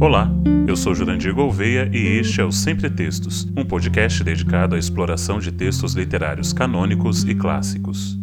[0.00, 0.30] Olá,
[0.68, 5.40] eu sou Jurandir Gouveia e este é o Sempre Textos, um podcast dedicado à exploração
[5.40, 8.16] de textos literários canônicos e clássicos.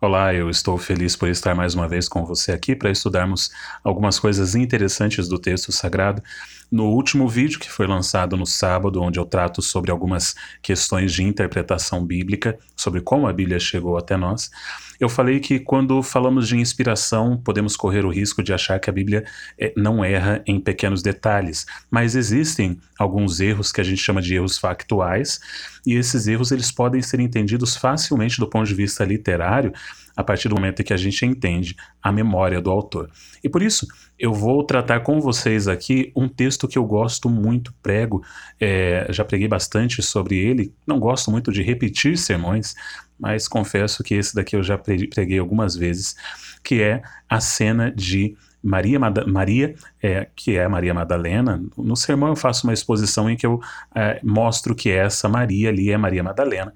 [0.00, 3.52] Olá, eu estou feliz por estar mais uma vez com você aqui para estudarmos
[3.84, 6.20] algumas coisas interessantes do texto sagrado.
[6.70, 11.22] No último vídeo que foi lançado no sábado, onde eu trato sobre algumas questões de
[11.22, 14.50] interpretação bíblica, sobre como a Bíblia chegou até nós,
[14.98, 18.92] eu falei que quando falamos de inspiração, podemos correr o risco de achar que a
[18.92, 19.24] Bíblia
[19.58, 24.34] é, não erra em pequenos detalhes, mas existem alguns erros que a gente chama de
[24.34, 25.38] erros factuais,
[25.86, 29.72] e esses erros eles podem ser entendidos facilmente do ponto de vista literário
[30.16, 33.10] a partir do momento em que a gente entende a memória do autor.
[33.44, 33.86] E por isso,
[34.18, 38.24] eu vou tratar com vocês aqui um texto que eu gosto muito, prego,
[38.58, 42.74] é, já preguei bastante sobre ele, não gosto muito de repetir sermões,
[43.18, 46.16] mas confesso que esse daqui eu já preguei algumas vezes,
[46.62, 51.62] que é a cena de Maria, Maria é, que é Maria Madalena.
[51.76, 53.60] No sermão eu faço uma exposição em que eu
[53.94, 56.74] é, mostro que essa Maria ali é Maria Madalena,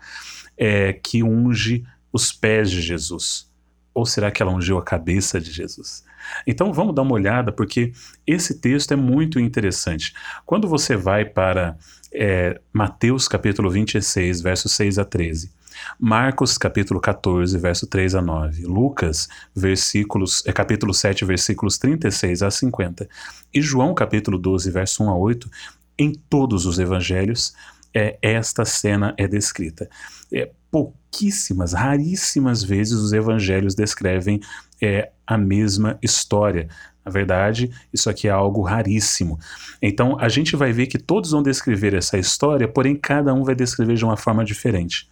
[0.56, 3.48] é, que unge os pés de Jesus.
[3.92, 6.04] Ou será que ela ungiu a cabeça de Jesus?
[6.46, 7.92] Então vamos dar uma olhada, porque
[8.26, 10.14] esse texto é muito interessante.
[10.46, 11.76] Quando você vai para
[12.12, 15.50] é, Mateus capítulo 26, versos 6 a 13,
[15.98, 22.50] Marcos capítulo 14, verso 3 a 9, Lucas versículos, é, capítulo 7, versículos 36 a
[22.50, 23.08] 50,
[23.52, 25.50] e João capítulo 12, verso 1 a 8,
[25.98, 27.54] em todos os evangelhos,
[27.92, 29.88] é, esta cena é descrita.
[30.32, 34.40] É, pouquíssimas, raríssimas vezes os evangelhos descrevem
[34.80, 36.68] é, a mesma história.
[37.04, 39.38] Na verdade, isso aqui é algo raríssimo.
[39.80, 43.54] Então, a gente vai ver que todos vão descrever essa história, porém, cada um vai
[43.54, 45.08] descrever de uma forma diferente.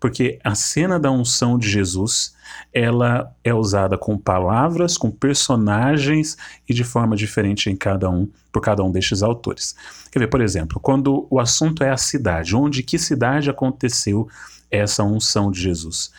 [0.00, 2.34] Porque a cena da unção de Jesus,
[2.72, 6.36] ela é usada com palavras, com personagens
[6.68, 9.76] e de forma diferente em cada um, por cada um destes autores.
[10.10, 14.28] Quer ver, por exemplo, quando o assunto é a cidade, onde que cidade aconteceu
[14.72, 16.10] essa unção de Jesus.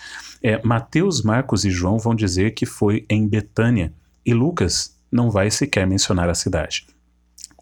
[0.41, 3.91] É, Mateus, Marcos e João vão dizer que foi em Betânia,
[4.25, 6.86] e Lucas não vai sequer mencionar a cidade.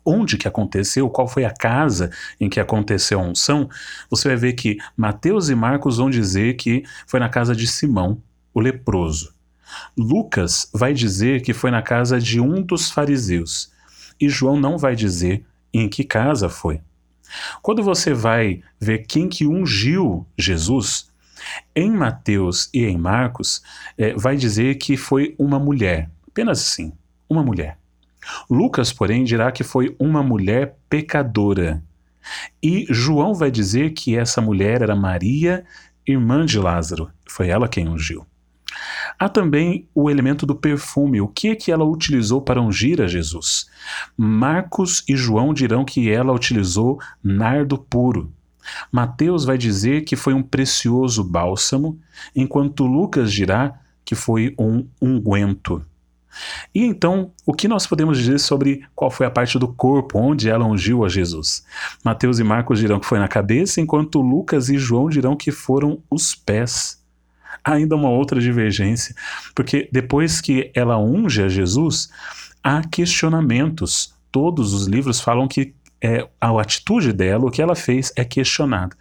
[0.04, 3.70] Onde que aconteceu, qual foi a casa em que aconteceu a unção,
[4.10, 8.22] você vai ver que Mateus e Marcos vão dizer que foi na casa de Simão,
[8.54, 9.34] o leproso.
[9.98, 13.72] Lucas vai dizer que foi na casa de um dos fariseus.
[14.20, 16.82] E João não vai dizer em que casa foi.
[17.62, 21.12] Quando você vai ver quem que ungiu Jesus,
[21.76, 23.62] em Mateus e em Marcos,
[23.98, 26.94] é, vai dizer que foi uma mulher, apenas assim,
[27.30, 27.78] uma mulher.
[28.50, 31.84] Lucas, porém, dirá que foi uma mulher pecadora.
[32.62, 35.66] E João vai dizer que essa mulher era Maria,
[36.06, 37.10] irmã de Lázaro.
[37.28, 38.26] Foi ela quem ungiu.
[39.18, 41.22] Há também o elemento do perfume.
[41.22, 43.70] O que é que ela utilizou para ungir a Jesus?
[44.18, 48.32] Marcos e João dirão que ela utilizou nardo puro.
[48.92, 52.00] Mateus vai dizer que foi um precioso bálsamo,
[52.36, 55.84] enquanto Lucas dirá que foi um unguento.
[56.74, 60.50] E então, o que nós podemos dizer sobre qual foi a parte do corpo onde
[60.50, 61.66] ela ungiu a Jesus?
[62.04, 66.02] Mateus e Marcos dirão que foi na cabeça, enquanto Lucas e João dirão que foram
[66.10, 67.01] os pés
[67.64, 69.16] ainda uma outra divergência,
[69.56, 72.10] porque depois que ela unge a Jesus,
[72.64, 74.14] há questionamentos.
[74.32, 78.96] Todos os livros falam que é, a atitude dela, o que ela fez, é questionada.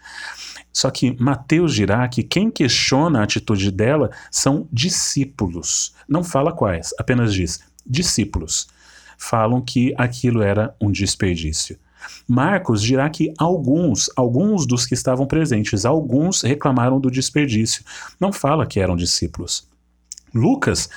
[0.72, 5.94] Só que Mateus dirá que quem questiona a atitude dela são discípulos.
[6.08, 8.68] Não fala quais, apenas diz discípulos.
[9.18, 11.78] Falam que aquilo era um desperdício.
[12.26, 17.84] Marcos dirá que alguns, alguns dos que estavam presentes, alguns reclamaram do desperdício.
[18.18, 19.68] Não fala que eram discípulos.
[20.34, 20.88] Lucas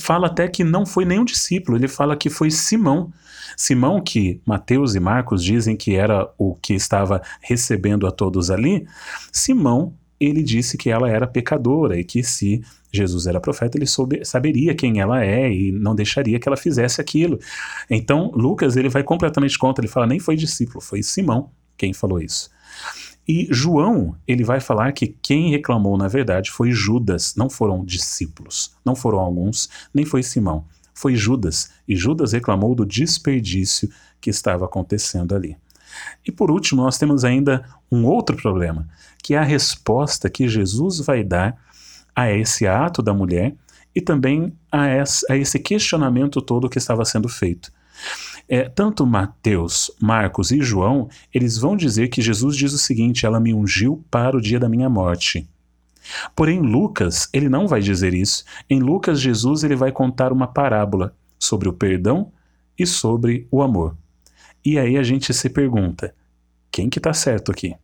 [0.00, 3.12] fala até que não foi nenhum discípulo, ele fala que foi Simão.
[3.56, 8.86] Simão, que Mateus e Marcos dizem que era o que estava recebendo a todos ali,
[9.32, 12.62] Simão, ele disse que ela era pecadora e que se
[12.92, 17.00] Jesus era profeta, ele soube, saberia quem ela é e não deixaria que ela fizesse
[17.00, 17.38] aquilo.
[17.90, 22.20] Então, Lucas ele vai completamente contra, ele fala nem foi discípulo, foi Simão quem falou
[22.20, 22.50] isso.
[23.26, 28.74] E João, ele vai falar que quem reclamou, na verdade, foi Judas, não foram discípulos,
[28.84, 30.64] não foram alguns, nem foi Simão,
[30.94, 31.70] foi Judas.
[31.86, 33.88] E Judas reclamou do desperdício
[34.20, 35.56] que estava acontecendo ali.
[36.26, 38.88] E por último, nós temos ainda um outro problema,
[39.22, 41.56] que é a resposta que Jesus vai dar
[42.18, 43.54] a esse ato da mulher
[43.94, 44.88] e também a,
[45.36, 47.72] esse questionamento todo que estava sendo feito.
[48.48, 53.38] É, tanto Mateus, Marcos e João, eles vão dizer que Jesus diz o seguinte: ela
[53.38, 55.48] me ungiu para o dia da minha morte.
[56.34, 58.44] Porém, Lucas, ele não vai dizer isso.
[58.68, 62.32] Em Lucas, Jesus ele vai contar uma parábola sobre o perdão
[62.76, 63.96] e sobre o amor.
[64.64, 66.12] E aí a gente se pergunta:
[66.68, 67.76] quem que está certo aqui?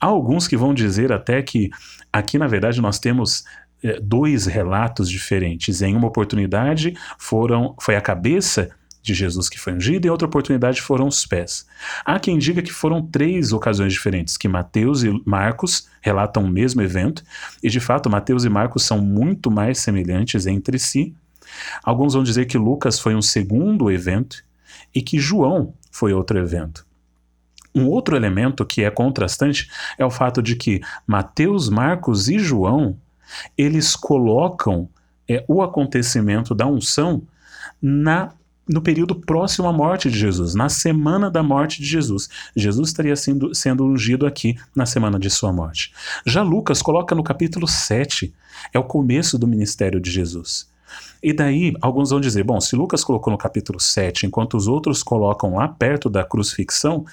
[0.00, 1.70] Há alguns que vão dizer até que
[2.12, 3.44] aqui, na verdade, nós temos
[3.82, 5.82] é, dois relatos diferentes.
[5.82, 8.70] Em uma oportunidade foram foi a cabeça
[9.02, 11.66] de Jesus que foi ungido, e outra oportunidade foram os pés.
[12.04, 16.82] Há quem diga que foram três ocasiões diferentes, que Mateus e Marcos relatam o mesmo
[16.82, 17.24] evento,
[17.62, 21.14] e de fato Mateus e Marcos são muito mais semelhantes entre si.
[21.82, 24.44] Alguns vão dizer que Lucas foi um segundo evento
[24.94, 26.86] e que João foi outro evento.
[27.74, 32.96] Um outro elemento que é contrastante é o fato de que Mateus, Marcos e João
[33.56, 34.88] eles colocam
[35.28, 37.22] é, o acontecimento da unção
[37.80, 38.32] na
[38.68, 42.28] no período próximo à morte de Jesus, na semana da morte de Jesus.
[42.54, 45.92] Jesus estaria sendo, sendo ungido aqui na semana de sua morte.
[46.24, 48.32] Já Lucas coloca no capítulo 7,
[48.72, 50.69] é o começo do ministério de Jesus.
[51.22, 55.02] E daí, alguns vão dizer: bom, se Lucas colocou no capítulo 7, enquanto os outros
[55.02, 57.04] colocam lá perto da crucifixão,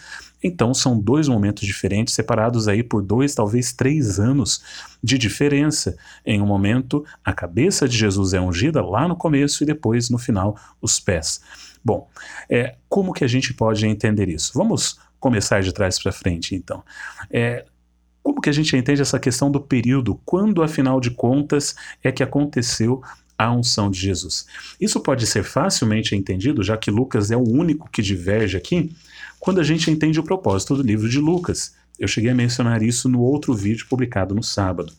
[0.43, 4.61] então são dois momentos diferentes, separados aí por dois, talvez três anos
[5.03, 5.97] de diferença.
[6.25, 10.17] Em um momento, a cabeça de Jesus é ungida lá no começo e depois, no
[10.17, 11.41] final, os pés.
[11.83, 12.07] Bom,
[12.49, 14.51] é, como que a gente pode entender isso?
[14.53, 16.83] Vamos começar de trás para frente, então.
[17.31, 17.65] É,
[18.21, 20.19] como que a gente entende essa questão do período?
[20.25, 23.01] Quando, afinal de contas, é que aconteceu
[23.37, 24.45] a unção de Jesus?
[24.79, 28.91] Isso pode ser facilmente entendido, já que Lucas é o único que diverge aqui,
[29.39, 31.75] quando a gente entende o propósito do livro de Lucas.
[31.99, 34.93] Eu cheguei a mencionar isso no outro vídeo publicado no sábado.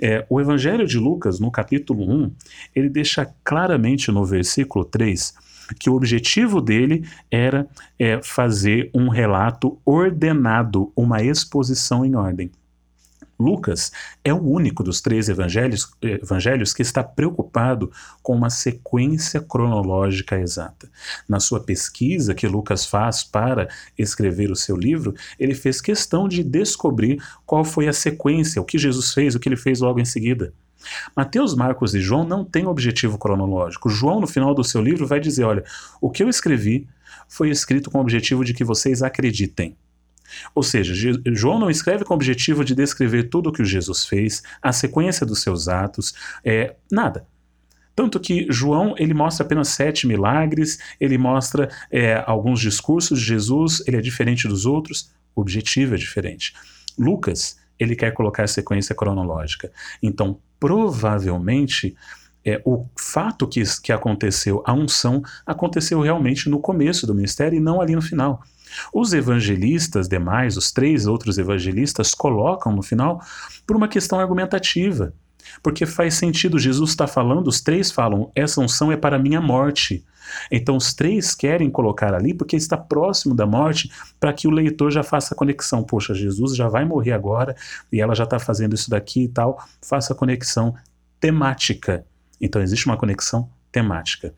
[0.00, 2.32] É, o Evangelho de Lucas, no capítulo 1,
[2.74, 5.34] ele deixa claramente no versículo 3
[5.80, 7.66] que o objetivo dele era
[7.98, 12.50] é, fazer um relato ordenado, uma exposição em ordem.
[13.38, 13.92] Lucas
[14.24, 17.90] é o único dos três evangelhos, evangelhos que está preocupado
[18.22, 20.88] com uma sequência cronológica exata.
[21.28, 23.68] Na sua pesquisa que Lucas faz para
[23.98, 28.78] escrever o seu livro, ele fez questão de descobrir qual foi a sequência, o que
[28.78, 30.52] Jesus fez, o que ele fez logo em seguida.
[31.16, 33.88] Mateus, Marcos e João não têm objetivo cronológico.
[33.88, 35.64] João, no final do seu livro, vai dizer: olha,
[36.00, 36.88] o que eu escrevi
[37.28, 39.76] foi escrito com o objetivo de que vocês acreditem.
[40.54, 40.94] Ou seja,
[41.32, 45.26] João não escreve com o objetivo de descrever tudo o que Jesus fez, a sequência
[45.26, 46.14] dos seus atos,
[46.44, 47.26] é, nada.
[47.94, 53.82] Tanto que João ele mostra apenas sete milagres, ele mostra é, alguns discursos de Jesus,
[53.86, 56.52] ele é diferente dos outros, o objetivo é diferente.
[56.98, 59.70] Lucas ele quer colocar a sequência cronológica.
[60.02, 61.96] Então, provavelmente,
[62.44, 67.60] é, o fato que, que aconteceu, a unção, aconteceu realmente no começo do ministério e
[67.60, 68.42] não ali no final.
[68.92, 73.20] Os evangelistas demais, os três outros evangelistas, colocam no final
[73.66, 75.12] por uma questão argumentativa.
[75.62, 80.04] Porque faz sentido, Jesus está falando, os três falam, essa unção é para minha morte.
[80.50, 84.90] Então os três querem colocar ali porque está próximo da morte para que o leitor
[84.90, 85.84] já faça a conexão.
[85.84, 87.54] Poxa, Jesus já vai morrer agora
[87.92, 89.64] e ela já está fazendo isso daqui e tal.
[89.80, 90.74] Faça a conexão
[91.20, 92.04] temática.
[92.40, 94.34] Então existe uma conexão temática.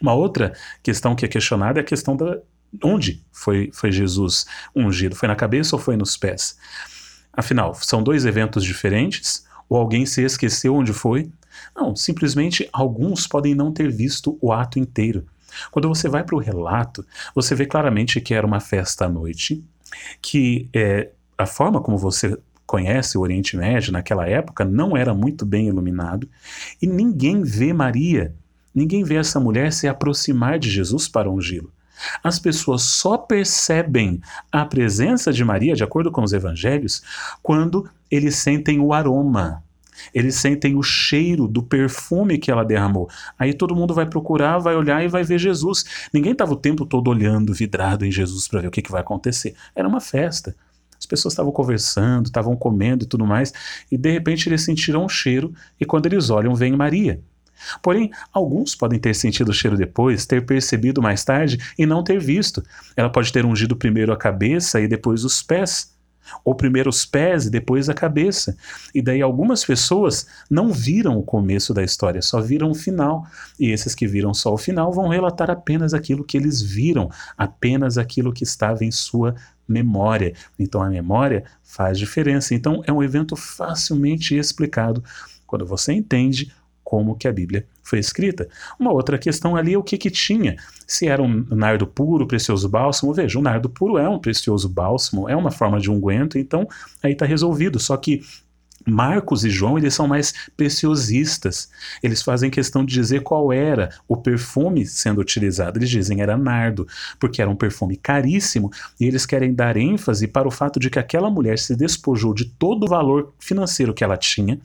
[0.00, 2.38] Uma outra questão que é questionada é a questão da,
[2.82, 5.14] onde foi, foi Jesus ungido?
[5.14, 6.56] Foi na cabeça ou foi nos pés?
[7.32, 9.44] Afinal, são dois eventos diferentes?
[9.68, 11.30] Ou alguém se esqueceu onde foi?
[11.74, 15.26] Não, simplesmente alguns podem não ter visto o ato inteiro.
[15.70, 19.64] Quando você vai para o relato, você vê claramente que era uma festa à noite,
[20.20, 22.36] que é, a forma como você
[22.66, 26.28] conhece o Oriente Médio naquela época não era muito bem iluminado,
[26.82, 28.34] e ninguém vê Maria,
[28.74, 31.72] ninguém vê essa mulher se aproximar de Jesus para ungí-lo.
[32.22, 37.02] As pessoas só percebem a presença de Maria, de acordo com os evangelhos,
[37.42, 39.62] quando eles sentem o aroma.
[40.12, 43.08] Eles sentem o cheiro do perfume que ela derramou.
[43.38, 45.84] Aí todo mundo vai procurar, vai olhar e vai ver Jesus.
[46.12, 49.00] Ninguém estava o tempo todo olhando, vidrado em Jesus para ver o que, que vai
[49.00, 49.54] acontecer.
[49.74, 50.54] Era uma festa.
[50.98, 53.52] As pessoas estavam conversando, estavam comendo e tudo mais,
[53.90, 57.20] e de repente eles sentiram um cheiro, e quando eles olham, vem Maria.
[57.82, 62.20] Porém, alguns podem ter sentido o cheiro depois, ter percebido mais tarde e não ter
[62.20, 62.62] visto.
[62.96, 65.94] Ela pode ter ungido primeiro a cabeça e depois os pés.
[66.44, 68.56] Ou primeiro os pés e depois a cabeça.
[68.94, 73.26] E daí algumas pessoas não viram o começo da história, só viram o final.
[73.58, 77.08] E esses que viram só o final vão relatar apenas aquilo que eles viram,
[77.38, 79.34] apenas aquilo que estava em sua
[79.68, 80.34] memória.
[80.58, 82.54] Então a memória faz diferença.
[82.54, 85.02] Então é um evento facilmente explicado
[85.46, 86.52] quando você entende
[86.86, 88.48] como que a Bíblia foi escrita.
[88.78, 90.54] Uma outra questão ali é o que que tinha.
[90.86, 93.12] Se era um nardo puro, precioso bálsamo.
[93.12, 96.68] Veja, o nardo puro é um precioso bálsamo, é uma forma de unguento, então
[97.02, 97.80] aí está resolvido.
[97.80, 98.22] Só que
[98.86, 101.68] Marcos e João, eles são mais preciosistas.
[102.02, 105.78] Eles fazem questão de dizer qual era o perfume sendo utilizado.
[105.78, 106.86] Eles dizem era nardo,
[107.18, 110.98] porque era um perfume caríssimo, e eles querem dar ênfase para o fato de que
[110.98, 114.60] aquela mulher se despojou de todo o valor financeiro que ela tinha.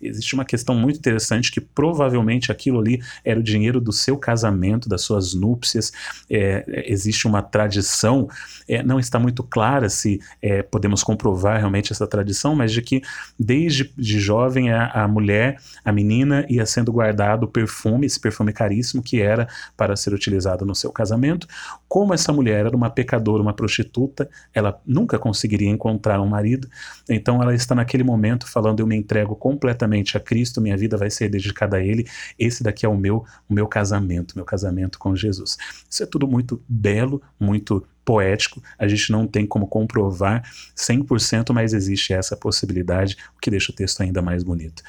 [0.00, 4.88] Existe uma questão muito interessante que provavelmente aquilo ali era o dinheiro do seu casamento,
[4.88, 5.92] das suas núpcias.
[6.28, 8.28] É, existe uma tradição,
[8.68, 13.02] é, não está muito clara se é, podemos comprovar realmente essa tradição, mas de que
[13.38, 18.18] desde desde de jovem a, a mulher, a menina, ia sendo guardado o perfume, esse
[18.18, 21.46] perfume caríssimo que era para ser utilizado no seu casamento.
[21.88, 26.68] Como essa mulher era uma pecadora, uma prostituta, ela nunca conseguiria encontrar um marido,
[27.08, 31.10] então ela está naquele momento falando: Eu me entrego completamente a Cristo, minha vida vai
[31.10, 32.04] ser dedicada a Ele,
[32.36, 35.56] esse daqui é o meu, o meu casamento, meu casamento com Jesus.
[35.88, 40.42] Isso é tudo muito belo, muito poético, a gente não tem como comprovar
[40.76, 44.82] 100%, mas existe essa possibilidade, o que deixa o texto ainda mais bonito.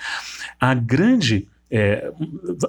[0.60, 2.14] A grande é,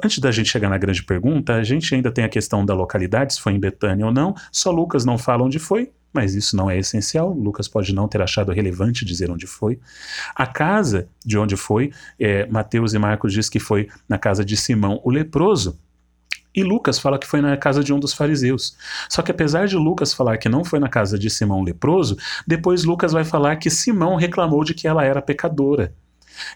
[0.02, 3.34] antes da gente chegar na grande pergunta, a gente ainda tem a questão da localidade,
[3.34, 4.34] se foi em Betânia ou não.
[4.50, 7.30] Só Lucas não fala onde foi, mas isso não é essencial.
[7.30, 9.78] Lucas pode não ter achado relevante dizer onde foi.
[10.34, 14.56] A casa de onde foi, é, Mateus e Marcos diz que foi na casa de
[14.56, 15.78] Simão o leproso.
[16.54, 18.76] E Lucas fala que foi na casa de um dos fariseus.
[19.08, 22.84] Só que apesar de Lucas falar que não foi na casa de Simão leproso, depois
[22.84, 25.92] Lucas vai falar que Simão reclamou de que ela era pecadora.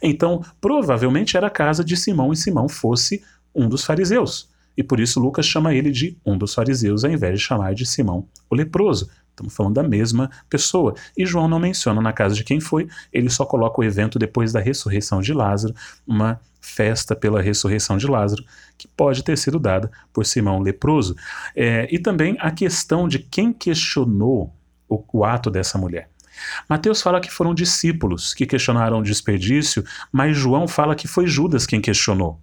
[0.02, 3.22] Então, provavelmente era a casa de Simão e Simão fosse
[3.54, 4.48] um dos fariseus.
[4.76, 7.84] E por isso Lucas chama ele de um dos fariseus, ao invés de chamar de
[7.84, 9.10] Simão o leproso.
[9.30, 10.94] Estamos falando da mesma pessoa.
[11.16, 14.52] E João não menciona na casa de quem foi, ele só coloca o evento depois
[14.52, 15.74] da ressurreição de Lázaro,
[16.06, 18.44] uma festa pela ressurreição de Lázaro,
[18.76, 21.16] que pode ter sido dada por Simão leproso.
[21.56, 24.54] É, e também a questão de quem questionou
[24.88, 26.08] o, o ato dessa mulher.
[26.68, 31.66] Mateus fala que foram discípulos que questionaram o desperdício, mas João fala que foi Judas
[31.66, 32.40] quem questionou.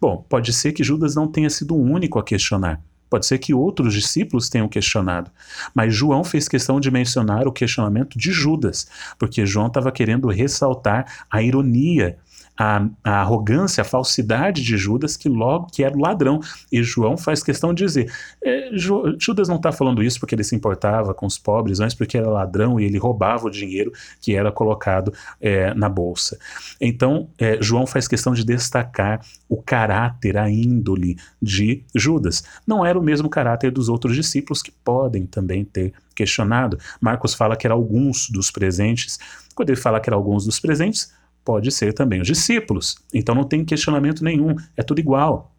[0.00, 2.80] Bom, pode ser que Judas não tenha sido o único a questionar.
[3.10, 5.30] Pode ser que outros discípulos tenham questionado,
[5.74, 11.24] mas João fez questão de mencionar o questionamento de Judas, porque João estava querendo ressaltar
[11.30, 12.18] a ironia
[12.56, 16.40] a, a, arrogância, a falsidade de Judas, que logo que era ladrão.
[16.70, 18.70] E João faz questão de dizer: é,
[19.18, 22.28] Judas não está falando isso porque ele se importava com os pobres, mas porque era
[22.28, 26.38] ladrão e ele roubava o dinheiro que era colocado é, na bolsa.
[26.80, 32.44] Então, é, João faz questão de destacar o caráter, a índole de Judas.
[32.66, 36.78] Não era o mesmo caráter dos outros discípulos que podem também ter questionado.
[37.00, 39.18] Marcos fala que era alguns dos presentes.
[39.54, 41.12] Quando ele fala que era alguns dos presentes,
[41.44, 42.96] pode ser também os discípulos.
[43.12, 45.52] Então não tem questionamento nenhum, é tudo igual.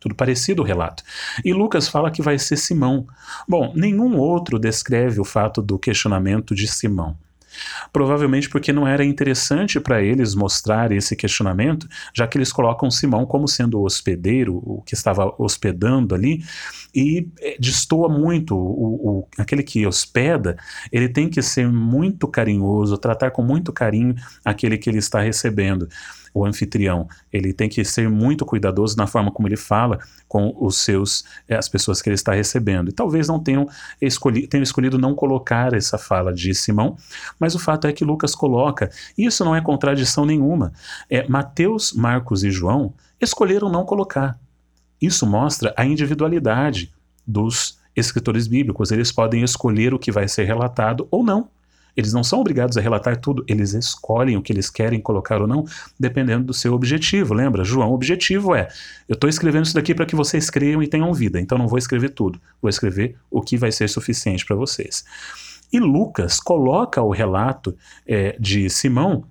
[0.00, 1.02] Tudo parecido o relato.
[1.44, 3.06] E Lucas fala que vai ser Simão.
[3.48, 7.16] Bom, nenhum outro descreve o fato do questionamento de Simão.
[7.92, 13.26] Provavelmente porque não era interessante para eles mostrar esse questionamento, já que eles colocam Simão
[13.26, 16.42] como sendo o hospedeiro, o que estava hospedando ali,
[16.94, 18.56] e eh, destoa muito.
[18.56, 20.56] O, o, aquele que hospeda,
[20.90, 25.88] ele tem que ser muito carinhoso, tratar com muito carinho aquele que ele está recebendo
[26.32, 30.78] o anfitrião, ele tem que ser muito cuidadoso na forma como ele fala com os
[30.78, 32.88] seus eh, as pessoas que ele está recebendo.
[32.90, 33.68] E talvez não tenham,
[34.00, 36.96] escolhi, tenham escolhido não colocar essa fala de Simão,
[37.38, 38.90] mas o fato é que Lucas coloca.
[39.16, 40.72] E isso não é contradição nenhuma.
[41.10, 44.38] É, Mateus, Marcos e João escolheram não colocar.
[45.00, 46.92] Isso mostra a individualidade
[47.26, 48.90] dos escritores bíblicos.
[48.90, 51.48] Eles podem escolher o que vai ser relatado ou não.
[51.98, 55.48] Eles não são obrigados a relatar tudo, eles escolhem o que eles querem colocar ou
[55.48, 55.64] não,
[55.98, 57.34] dependendo do seu objetivo.
[57.34, 57.64] Lembra?
[57.64, 58.68] João, o objetivo é:
[59.08, 61.76] eu estou escrevendo isso daqui para que vocês creiam e tenham vida, então não vou
[61.76, 65.04] escrever tudo, vou escrever o que vai ser suficiente para vocês.
[65.72, 67.76] E Lucas coloca o relato
[68.06, 69.24] é, de Simão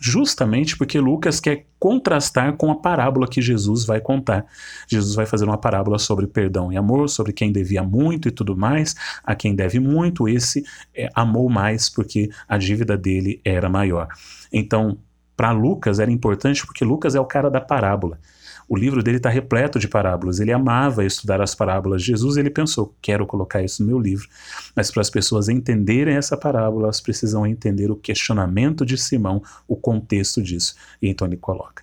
[0.00, 4.46] justamente porque Lucas quer contrastar com a parábola que Jesus vai contar.
[4.88, 8.56] Jesus vai fazer uma parábola sobre perdão e amor, sobre quem devia muito e tudo
[8.56, 10.64] mais, a quem deve muito, esse
[10.94, 14.08] é, amou mais porque a dívida dele era maior.
[14.52, 14.98] Então,
[15.36, 18.18] para Lucas era importante porque Lucas é o cara da parábola.
[18.68, 20.40] O livro dele está repleto de parábolas.
[20.40, 22.36] Ele amava estudar as parábolas de Jesus.
[22.36, 24.28] Ele pensou: quero colocar isso no meu livro.
[24.76, 29.74] Mas para as pessoas entenderem essa parábola, elas precisam entender o questionamento de Simão, o
[29.74, 30.74] contexto disso.
[31.00, 31.82] E então ele coloca.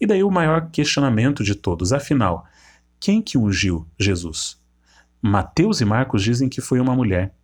[0.00, 2.46] E daí o maior questionamento de todos: afinal,
[3.00, 4.60] quem que ungiu Jesus?
[5.20, 7.34] Mateus e Marcos dizem que foi uma mulher.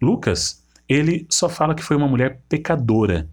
[0.00, 3.28] Lucas, ele só fala que foi uma mulher pecadora.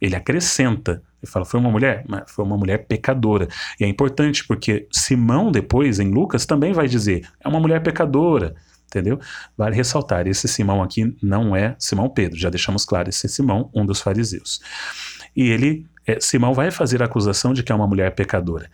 [0.00, 2.04] Ele acrescenta ele fala, foi uma mulher?
[2.26, 3.48] Foi uma mulher pecadora.
[3.78, 8.54] E é importante porque Simão, depois, em Lucas, também vai dizer, é uma mulher pecadora.
[8.86, 9.20] Entendeu?
[9.56, 13.70] Vale ressaltar, esse Simão aqui não é Simão Pedro, já deixamos claro, esse é Simão,
[13.74, 14.60] um dos fariseus.
[15.36, 18.70] E ele é, Simão vai fazer a acusação de que é uma mulher pecadora.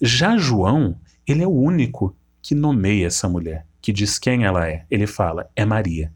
[0.00, 4.86] Já João, ele é o único que nomeia essa mulher, que diz quem ela é.
[4.88, 6.12] Ele fala: é Maria,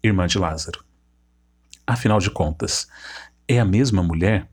[0.00, 0.84] irmã de Lázaro.
[1.84, 2.86] Afinal de contas,
[3.48, 4.48] é a mesma mulher?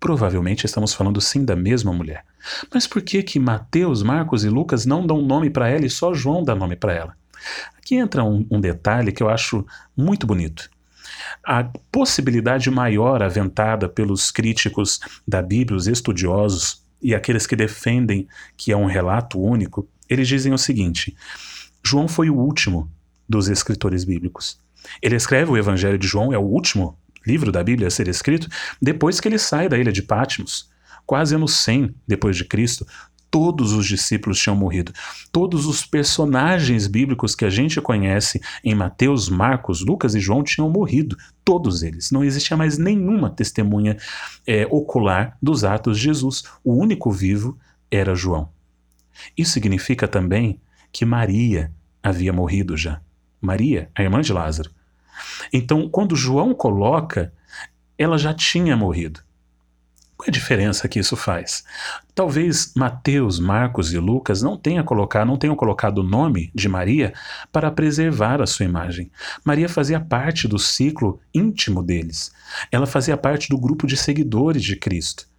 [0.00, 2.24] Provavelmente estamos falando sim da mesma mulher.
[2.72, 6.14] Mas por que que Mateus, Marcos e Lucas não dão nome para ela e só
[6.14, 7.16] João dá nome para ela?
[7.76, 9.64] Aqui entra um, um detalhe que eu acho
[9.94, 10.70] muito bonito.
[11.44, 18.26] A possibilidade maior aventada pelos críticos da Bíblia, os estudiosos e aqueles que defendem
[18.56, 21.16] que é um relato único, eles dizem o seguinte:
[21.82, 22.90] João foi o último
[23.28, 24.58] dos escritores bíblicos.
[25.02, 28.48] Ele escreve o Evangelho de João, é o último livro da Bíblia a ser escrito,
[28.80, 30.70] depois que ele sai da ilha de Patmos.
[31.06, 32.86] Quase ano 100 depois de Cristo,
[33.30, 34.92] todos os discípulos tinham morrido.
[35.30, 40.68] Todos os personagens bíblicos que a gente conhece em Mateus, Marcos, Lucas e João tinham
[40.68, 41.16] morrido.
[41.44, 42.10] Todos eles.
[42.10, 43.96] Não existia mais nenhuma testemunha
[44.46, 46.42] é, ocular dos atos de Jesus.
[46.64, 47.56] O único vivo
[47.90, 48.48] era João.
[49.36, 50.60] Isso significa também
[50.92, 51.72] que Maria
[52.02, 53.00] havia morrido já.
[53.40, 54.70] Maria, a irmã de Lázaro.
[55.52, 57.32] Então, quando João coloca,
[57.98, 59.20] ela já tinha morrido.
[60.20, 61.64] Qual é a diferença que isso faz?
[62.14, 67.14] Talvez Mateus, Marcos e Lucas não colocado, não tenham colocado o nome de Maria
[67.50, 69.10] para preservar a sua imagem.
[69.42, 72.32] Maria fazia parte do ciclo íntimo deles.
[72.70, 75.29] Ela fazia parte do grupo de seguidores de Cristo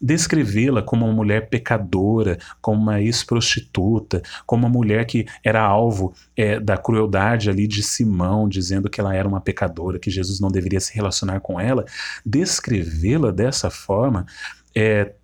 [0.00, 6.60] descrevê-la como uma mulher pecadora, como uma ex-prostituta, como uma mulher que era alvo é,
[6.60, 10.80] da crueldade ali de Simão, dizendo que ela era uma pecadora, que Jesus não deveria
[10.80, 11.84] se relacionar com ela,
[12.24, 14.26] descrevê-la dessa forma
[14.74, 15.14] é,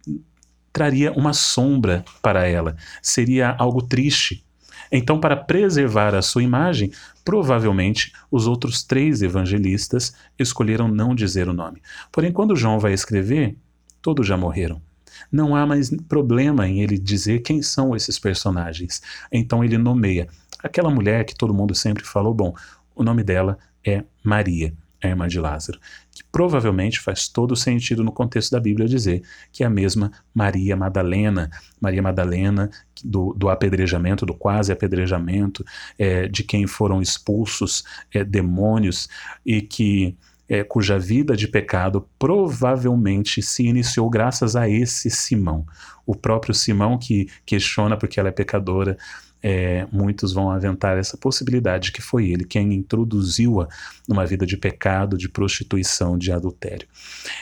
[0.72, 4.44] traria uma sombra para ela, seria algo triste.
[4.90, 6.90] Então, para preservar a sua imagem,
[7.24, 11.82] provavelmente os outros três evangelistas escolheram não dizer o nome.
[12.10, 13.56] Porém, quando João vai escrever,
[14.02, 14.82] Todos já morreram.
[15.30, 19.00] Não há mais problema em ele dizer quem são esses personagens.
[19.30, 20.28] Então ele nomeia
[20.62, 22.54] aquela mulher que todo mundo sempre falou, bom,
[22.94, 25.80] o nome dela é Maria, a irmã de Lázaro,
[26.12, 30.76] que provavelmente faz todo sentido no contexto da Bíblia dizer que é a mesma Maria
[30.76, 32.70] Madalena, Maria Madalena
[33.04, 35.64] do, do apedrejamento, do quase apedrejamento,
[35.98, 39.08] é, de quem foram expulsos é, demônios
[39.44, 40.16] e que
[40.48, 45.64] é, cuja vida de pecado provavelmente se iniciou graças a esse Simão.
[46.06, 48.96] O próprio Simão que questiona porque ela é pecadora.
[49.44, 53.66] É, muitos vão aventar essa possibilidade que foi ele quem introduziu-a
[54.08, 56.86] numa vida de pecado, de prostituição, de adultério.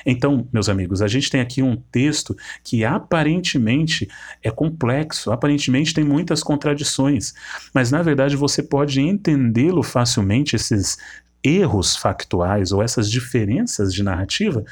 [0.06, 2.34] Então, meus amigos, a gente tem aqui um texto
[2.64, 4.08] que aparentemente
[4.42, 7.34] é complexo, aparentemente tem muitas contradições,
[7.74, 10.96] mas na verdade você pode entendê-lo facilmente, esses
[11.42, 14.64] erros factuais ou essas diferenças de narrativa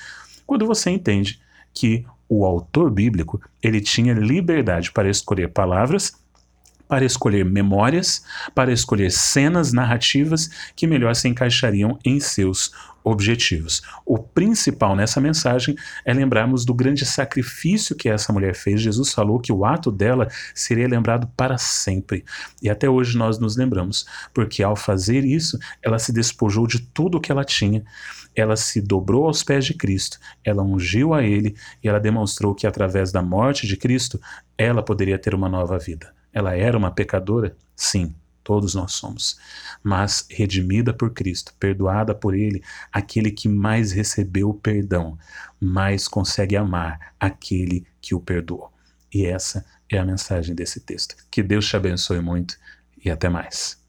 [0.46, 1.40] quando você entende
[1.74, 6.12] que o autor bíblico ele tinha liberdade para escolher palavras
[6.88, 12.72] para escolher memórias, para escolher cenas narrativas que melhor se encaixariam em seus
[13.11, 13.83] objetivos.
[14.05, 18.81] O principal nessa mensagem é lembrarmos do grande sacrifício que essa mulher fez.
[18.81, 22.25] Jesus falou que o ato dela seria lembrado para sempre.
[22.62, 27.18] E até hoje nós nos lembramos, porque ao fazer isso, ela se despojou de tudo
[27.18, 27.85] o que ela tinha.
[28.35, 32.66] Ela se dobrou aos pés de Cristo, ela ungiu a ele e ela demonstrou que
[32.66, 34.21] através da morte de Cristo,
[34.57, 36.12] ela poderia ter uma nova vida.
[36.33, 37.57] Ela era uma pecadora?
[37.75, 38.14] Sim,
[38.49, 39.39] todos nós somos.
[39.85, 45.19] Mas redimida por Cristo, perdoada por Ele, aquele que mais recebeu o perdão,
[45.61, 48.73] mais consegue amar aquele que o perdoou.
[49.13, 51.15] E essa é a mensagem desse texto.
[51.31, 52.59] Que Deus te abençoe muito
[53.05, 53.79] e até mais.